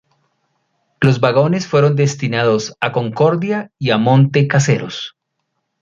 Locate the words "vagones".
1.19-1.67